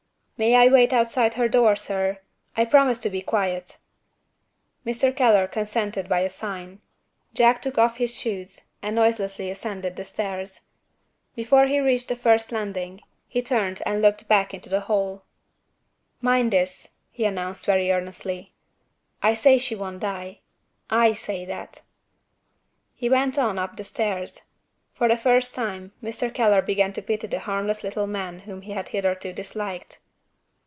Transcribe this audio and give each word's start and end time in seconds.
"May 0.43 0.55
I 0.55 0.69
wait 0.69 0.91
outside 0.91 1.35
her 1.35 1.47
door, 1.47 1.75
sir? 1.75 2.17
I 2.57 2.65
promise 2.65 2.97
to 3.01 3.11
be 3.11 3.19
very 3.19 3.25
quiet." 3.27 3.77
Mr. 4.83 5.15
Keller 5.15 5.45
consented 5.47 6.09
by 6.09 6.21
a 6.21 6.31
sign. 6.31 6.81
Jack 7.35 7.61
took 7.61 7.77
off 7.77 7.97
his 7.97 8.19
shoes, 8.19 8.69
and 8.81 8.95
noiselessly 8.95 9.51
ascended 9.51 9.95
the 9.97 10.03
stairs. 10.03 10.69
Before 11.35 11.67
he 11.67 11.77
reached 11.79 12.07
the 12.07 12.15
first 12.15 12.51
landing, 12.51 13.01
he 13.27 13.43
turned 13.43 13.83
and 13.85 14.01
looked 14.01 14.27
back 14.27 14.51
into 14.51 14.67
the 14.67 14.79
hall. 14.79 15.21
"Mind 16.21 16.51
this!" 16.53 16.87
he 17.11 17.23
announced 17.25 17.67
very 17.67 17.91
earnestly; 17.91 18.51
"I 19.21 19.35
say 19.35 19.59
she 19.59 19.75
won't 19.75 19.99
die 19.99 20.39
I 20.89 21.13
say 21.13 21.45
that!" 21.45 21.83
He 22.95 23.11
went 23.11 23.37
on 23.37 23.59
up 23.59 23.77
the 23.77 23.83
stairs. 23.83 24.47
For 24.95 25.07
the 25.07 25.17
first 25.17 25.53
time 25.53 25.91
Mr. 26.01 26.33
Keller 26.33 26.63
began 26.63 26.93
to 26.93 27.01
pity 27.03 27.27
the 27.27 27.41
harmless 27.41 27.83
little 27.83 28.07
man 28.07 28.39
whom 28.39 28.63
he 28.63 28.71
had 28.71 28.87
hitherto 28.89 29.33
disliked. 29.33 29.99